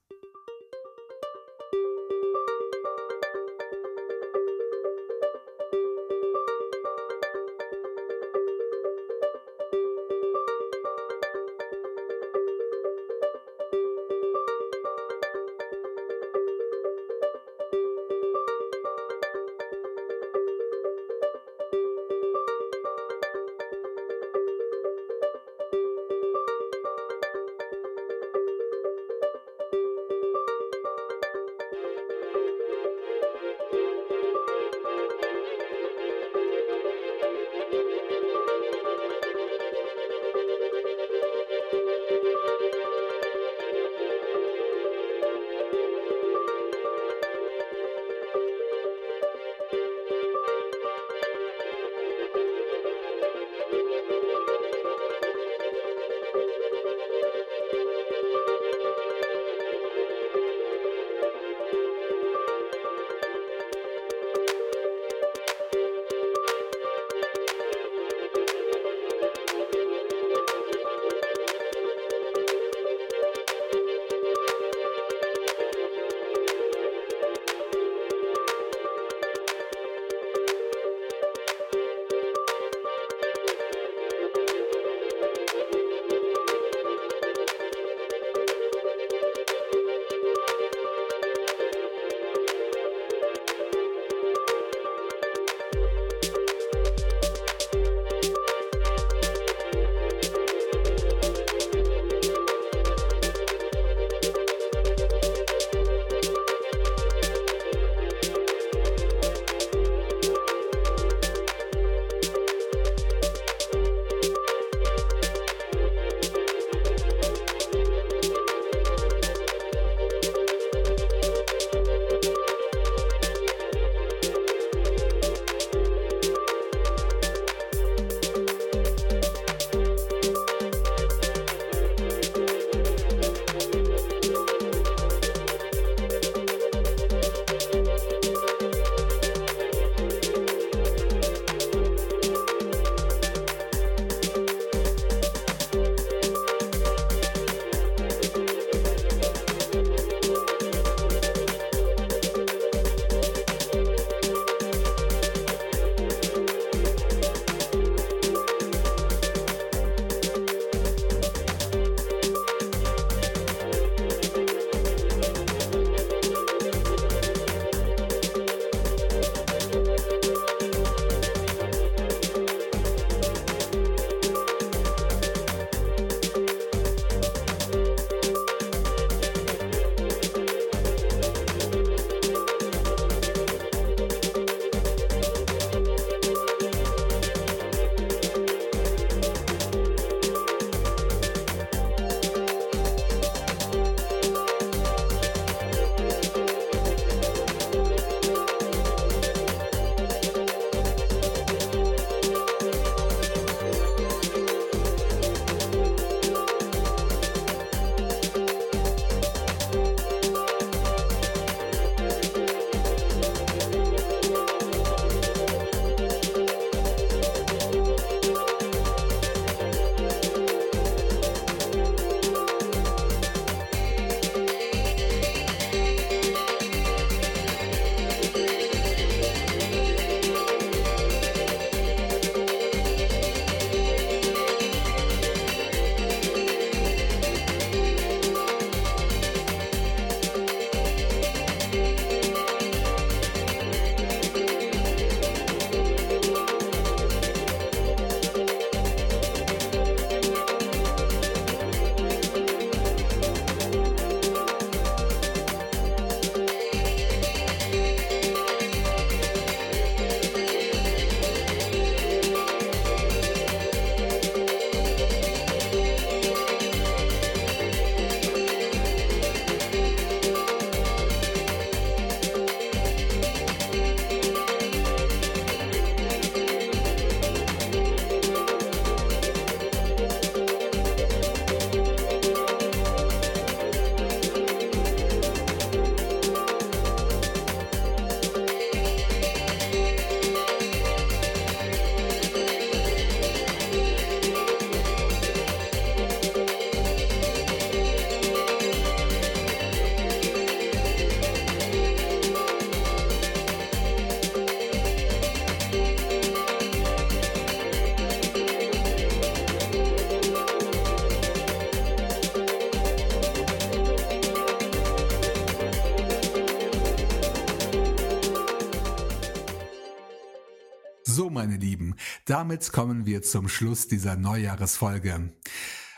Meine 321.47 321.59
Lieben, 321.59 321.95
damit 322.25 322.73
kommen 322.73 323.07
wir 323.07 323.23
zum 323.23 323.49
Schluss 323.49 323.87
dieser 323.87 324.17
Neujahresfolge. 324.17 325.33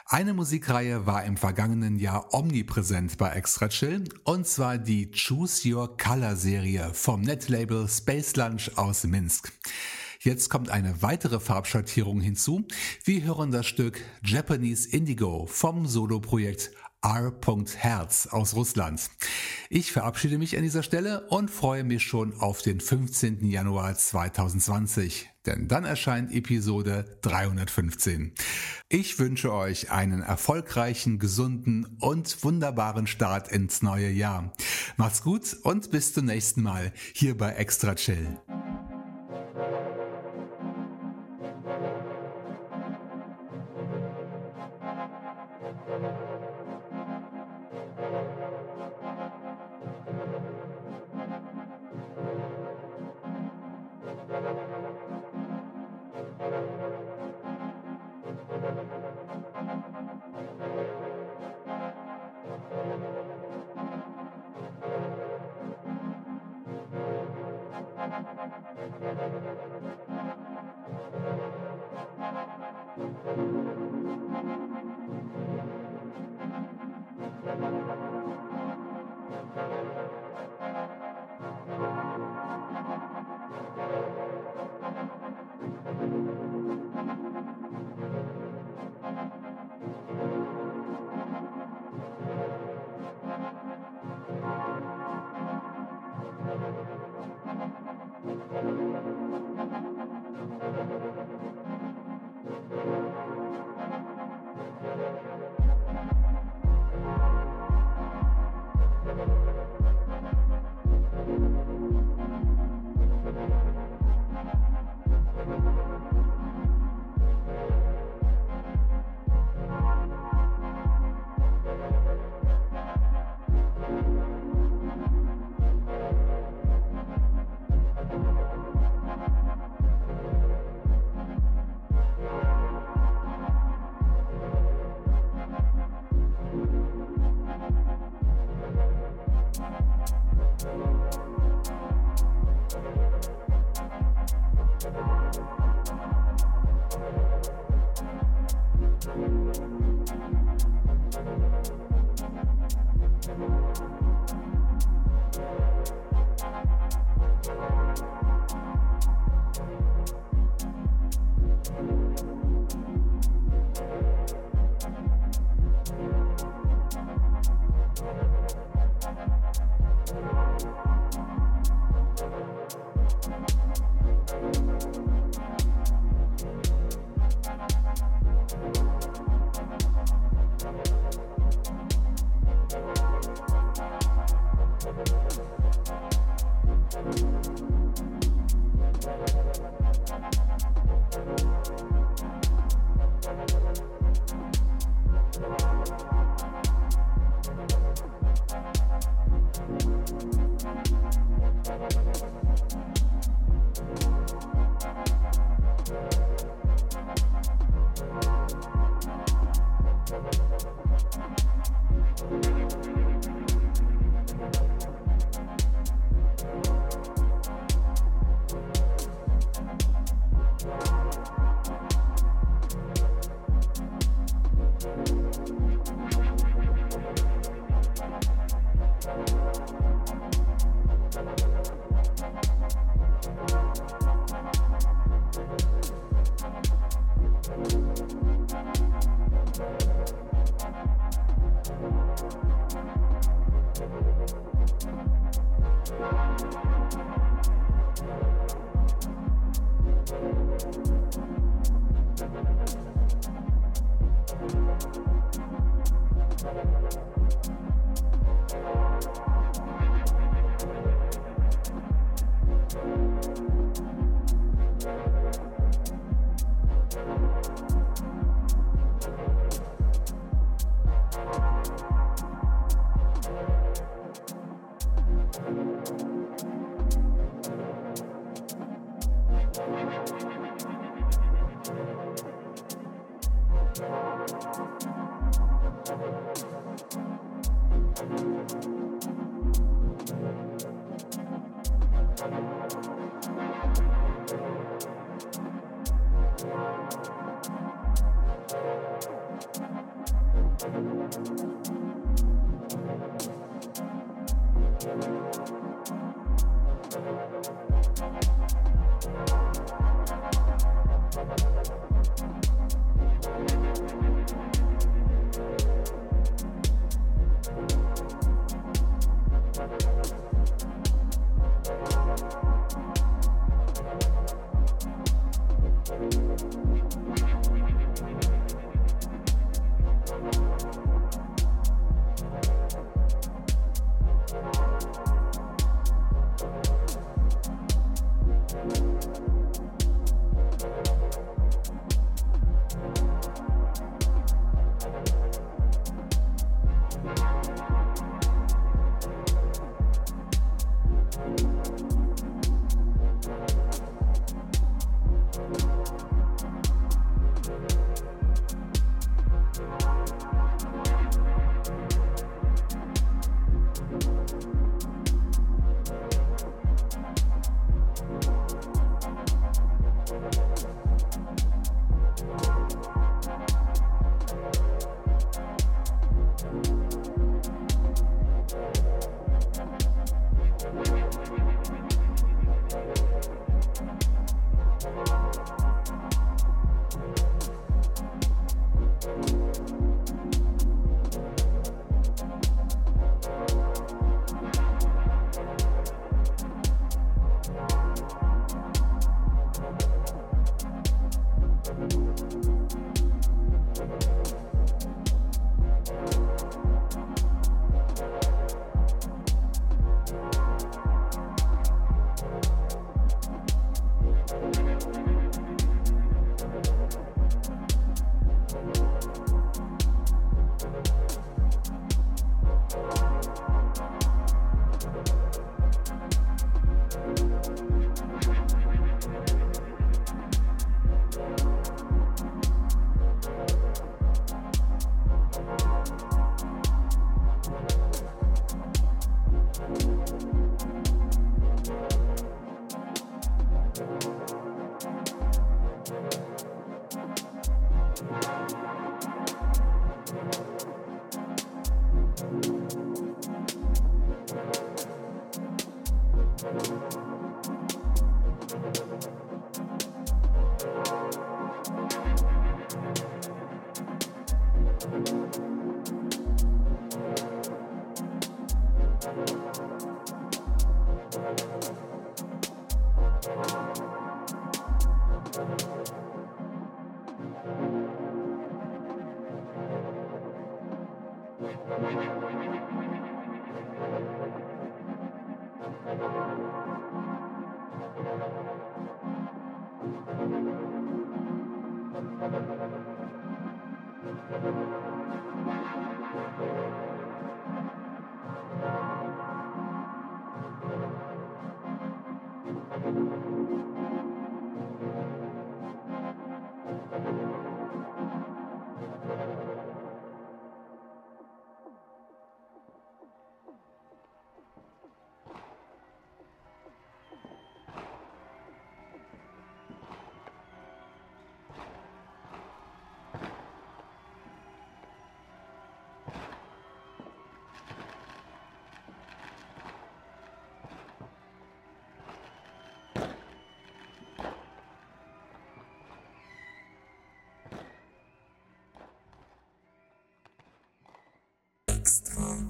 Eine 0.04 0.34
Musikreihe 0.34 1.06
war 1.06 1.24
im 1.24 1.38
vergangenen 1.38 1.96
Jahr 1.96 2.34
omnipräsent 2.34 3.16
bei 3.16 3.30
Extra 3.30 3.68
Chill 3.68 4.04
und 4.24 4.46
zwar 4.46 4.76
die 4.76 5.10
Choose 5.10 5.66
Your 5.66 5.96
Color 5.96 6.36
Serie 6.36 6.90
vom 6.92 7.22
Netlabel 7.22 7.88
Space 7.88 8.36
Lunch 8.36 8.72
aus 8.76 9.04
Minsk. 9.04 9.50
Jetzt 10.20 10.50
kommt 10.50 10.68
eine 10.68 11.00
weitere 11.00 11.40
Farbschattierung 11.40 12.20
hinzu. 12.20 12.66
Wir 13.04 13.22
hören 13.22 13.50
das 13.50 13.66
Stück 13.66 14.02
Japanese 14.22 14.90
Indigo 14.90 15.46
vom 15.46 15.86
Soloprojekt 15.86 16.72
R. 17.00 17.32
Herz 17.76 18.26
aus 18.26 18.54
Russland. 18.54 19.08
Ich 19.70 19.92
verabschiede 19.92 20.38
mich 20.38 20.56
an 20.56 20.62
dieser 20.62 20.82
Stelle 20.82 21.26
und 21.28 21.50
freue 21.50 21.84
mich 21.84 22.02
schon 22.02 22.32
auf 22.40 22.62
den 22.62 22.80
15. 22.80 23.44
Januar 23.44 23.94
2020, 23.94 25.28
denn 25.44 25.68
dann 25.68 25.84
erscheint 25.84 26.32
Episode 26.32 27.18
315. 27.20 28.32
Ich 28.88 29.18
wünsche 29.18 29.52
euch 29.52 29.90
einen 29.90 30.22
erfolgreichen, 30.22 31.18
gesunden 31.18 31.98
und 32.00 32.42
wunderbaren 32.42 33.06
Start 33.06 33.52
ins 33.52 33.82
neue 33.82 34.08
Jahr. 34.08 34.54
Macht's 34.96 35.22
gut 35.22 35.54
und 35.64 35.90
bis 35.90 36.14
zum 36.14 36.24
nächsten 36.24 36.62
Mal 36.62 36.90
hier 37.12 37.36
bei 37.36 37.52
Extra 37.52 37.94
Chill. 37.94 38.38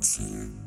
Extra 0.09 0.25
chill. 0.25 0.58